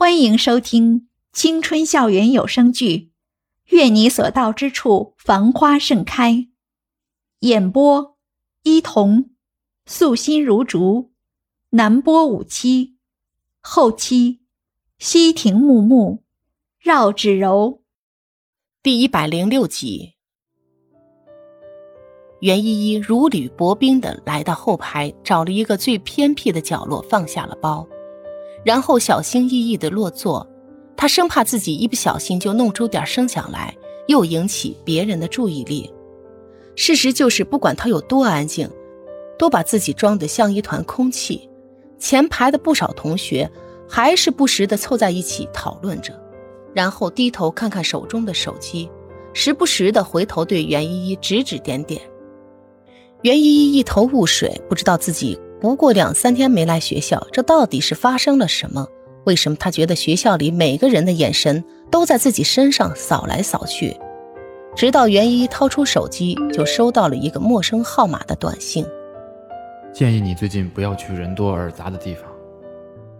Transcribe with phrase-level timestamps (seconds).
[0.00, 2.96] 欢迎收听青春校园有声剧
[3.76, 6.32] 《愿你所到之处繁花盛开》，
[7.40, 8.16] 演播：
[8.62, 9.30] 伊童，
[9.86, 11.10] 素心如竹，
[11.70, 12.94] 南波五七，
[13.60, 14.38] 后期：
[15.00, 16.22] 西亭木木，
[16.78, 17.82] 绕指柔。
[18.80, 20.12] 第一百零六集，
[22.42, 27.84] 袁依依如履薄冰的来到后排，找了一个最偏僻的角落，放下了包。
[28.68, 30.46] 然后小心翼翼的落座，
[30.94, 33.74] 他生怕自己一不小心就弄出点声响来，
[34.08, 35.90] 又引起别人的注意力。
[36.76, 38.68] 事实就是，不管他有多安静，
[39.38, 41.48] 都把自己装得像一团空气。
[41.98, 43.50] 前排的不少同学
[43.88, 46.12] 还是不时的凑在一起讨论着，
[46.74, 48.86] 然后低头看看手中的手机，
[49.32, 51.98] 时不时的回头对袁依依指指点点。
[53.22, 55.40] 袁依依一头雾水，不知道自己。
[55.60, 58.86] 不过两三天没来学校，这到底是发生了什么？
[59.24, 63.96] 为什么他觉得学校里每个人的眼神都在自己身上扫来扫去？
[64.76, 68.86] 直到袁一掏出手机，就收到了一个陌生号码的短信
[69.92, 72.24] ：“建议你最近不要去人多而杂的地方，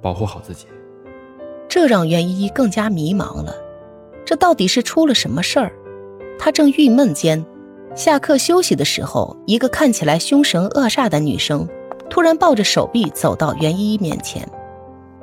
[0.00, 0.66] 保护好自己。”
[1.68, 3.54] 这让袁依依更加迷茫了。
[4.24, 5.72] 这到底是出了什么事儿？
[6.38, 7.44] 她正郁闷间，
[7.96, 11.68] 下课休息的时候，一个看起来凶神恶煞的女生。
[12.10, 14.46] 突然抱着手臂走到袁依依面前，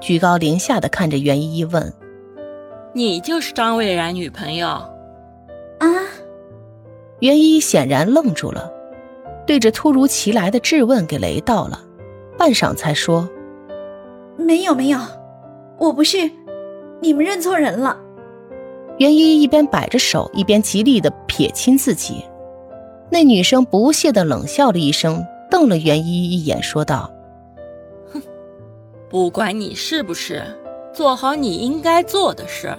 [0.00, 1.92] 居高临下的看着袁依依问
[2.94, 4.68] ：“你就是张蔚然女朋友？”
[5.80, 5.88] 啊！
[7.20, 8.70] 袁依依显然愣住了，
[9.46, 11.80] 对着突如其来的质问给雷到了，
[12.36, 13.28] 半晌才说
[14.36, 14.98] ：“没有没有，
[15.78, 16.30] 我不是，
[17.00, 17.98] 你们认错人了。”
[18.98, 22.22] 袁依依一边摆着手，一边极力的撇清自己。
[23.10, 25.24] 那女生不屑的冷笑了一声。
[25.54, 27.08] 瞪了袁依依一眼，说道
[28.12, 28.20] ：“哼，
[29.08, 30.42] 不管你是不是，
[30.92, 32.76] 做好你应该做的事，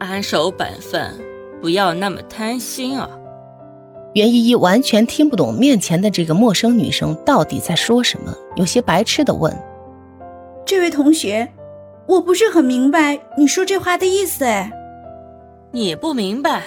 [0.00, 1.14] 安守本分，
[1.60, 3.08] 不要那么贪心啊。”
[4.14, 9.56] 袁依依完全听不懂面前的这个陌生女生到底在说什么，有些白痴的问
[10.66, 11.48] ：“这位同学，
[12.08, 14.68] 我不是很明白你说这话的意思。”哎，
[15.70, 16.64] 你不明白？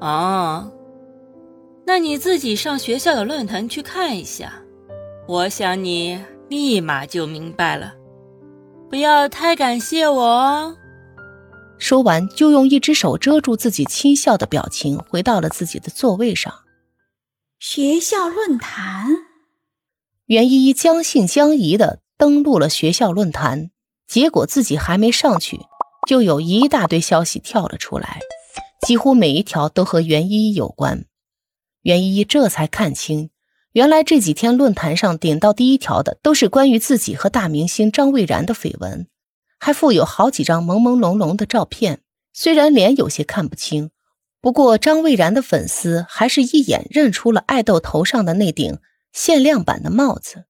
[0.00, 0.68] 哦。
[1.92, 4.52] 那你自己上学校的论坛去看一下，
[5.26, 6.16] 我想你
[6.48, 7.92] 立马就明白了。
[8.88, 10.76] 不要太感谢我哦。
[11.80, 16.54] 说完，就用一只手遮住自己轻笑的表情，回到了自己的座位上。
[17.58, 19.08] 学校论坛，
[20.26, 23.72] 袁依依将信将疑的登录了学校论坛，
[24.06, 25.58] 结果自己还没上去，
[26.06, 28.20] 就有一大堆消息跳了出来，
[28.86, 31.06] 几乎每一条都和袁依依有关。
[31.82, 33.30] 袁依依这才看清，
[33.72, 39.06] 原来这几天论坛上顶到第一条的都是关于自己和大明星张蔚然的绯闻，
[39.58, 42.00] 还附有好几张朦朦胧胧的照片。
[42.32, 43.90] 虽然脸有些看不清，
[44.40, 48.78] 不过张蔚然的粉丝还是一眼认出了爱豆头上的那顶
[49.12, 50.44] 限量版的帽子。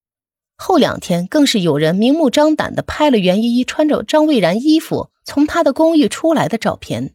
[0.56, 7.14] 后两天更是有人明目张胆地拍了袁依依穿着张蔚然衣服从她的公寓出来的照片，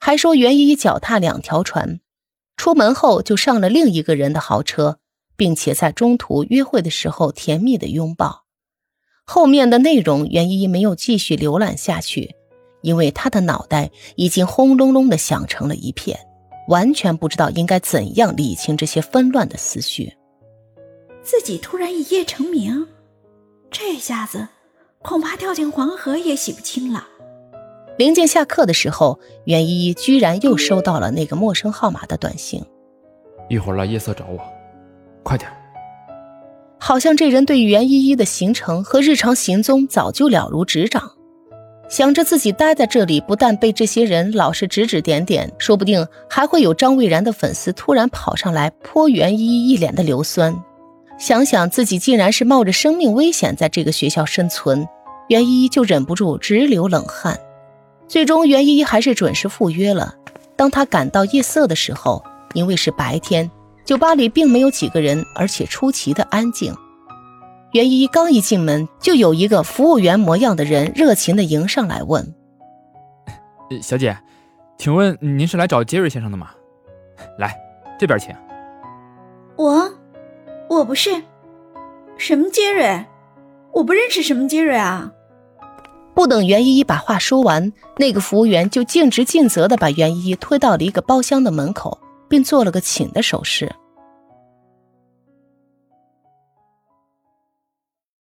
[0.00, 2.00] 还说袁依依脚踏两条船。
[2.58, 4.98] 出门后就上了另一个人的豪车，
[5.36, 8.44] 并且在中途约会的时候甜蜜的拥抱。
[9.24, 12.34] 后面的内容袁依依没有继续浏览下去，
[12.82, 16.18] 因为她的脑袋已经轰隆隆的响成了一片，
[16.68, 20.12] 完全不知道应该怎样理清这些纷乱的思绪。
[21.22, 22.88] 自己突然一夜成名，
[23.70, 24.48] 这下子
[25.02, 27.06] 恐怕掉进黄河也洗不清了。
[27.98, 32.64] 临近下课的时候，袁依依居然又收到了那个陌生号码的短信。
[33.48, 34.38] 一会儿来夜色找我，
[35.24, 35.50] 快点。
[36.78, 41.10] 好像这人对袁依依的行程和日常行踪早就了如指掌，
[41.88, 50.56] 想着自己待在这里，不但被这些人老是指指点点，说不定还会有张蔚然的粉丝突然跑上来泼袁依依一脸的硫酸。
[51.18, 54.86] 想想自己竟然是冒着生命危险在这个学校生存，
[55.28, 57.36] 袁依依就忍不住直流冷汗。
[58.08, 60.14] 最终，袁依依还是准时赴约了。
[60.56, 62.24] 当她赶到夜色的时候，
[62.54, 63.48] 因为是白天，
[63.84, 66.74] 酒吧里并没有几个人，而且出奇的安静。
[67.72, 72.34] 袁依依刚一进门，就有一个服务员模样的人热情的迎上来问
[73.82, 74.16] ：“小姐，
[74.78, 76.48] 请问您是来找杰瑞先生的吗？
[77.38, 77.54] 来，
[77.98, 78.34] 这边请。
[79.56, 79.92] ”“我，
[80.70, 81.22] 我不是。
[82.16, 83.04] 什么杰瑞？
[83.72, 85.12] 我不认识什么杰瑞啊。”
[86.18, 91.96] 不等袁依依把话说完，那个服务员就尽职尽责地把袁依依推到了一个包厢的门口，
[92.28, 93.72] 并做了个请的手势。